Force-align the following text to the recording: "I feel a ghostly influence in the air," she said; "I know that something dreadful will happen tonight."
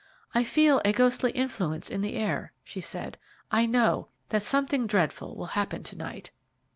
"I 0.33 0.43
feel 0.43 0.81
a 0.83 0.93
ghostly 0.93 1.29
influence 1.29 1.87
in 1.87 2.01
the 2.01 2.15
air," 2.15 2.53
she 2.63 2.81
said; 2.81 3.19
"I 3.51 3.67
know 3.67 4.07
that 4.29 4.41
something 4.41 4.87
dreadful 4.87 5.35
will 5.35 5.45
happen 5.53 5.83
tonight." 5.83 6.31